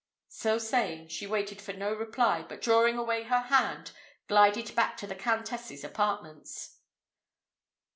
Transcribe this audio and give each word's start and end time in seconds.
So 0.29 0.57
saying, 0.57 1.09
she 1.09 1.27
waited 1.27 1.61
for 1.61 1.73
no 1.73 1.93
reply, 1.93 2.41
but 2.41 2.63
drawing 2.63 2.97
away 2.97 3.21
her 3.25 3.37
hand, 3.41 3.91
glided 4.27 4.73
back 4.73 4.97
to 4.97 5.05
the 5.05 5.13
Countess's 5.13 5.83
apartments. 5.83 6.79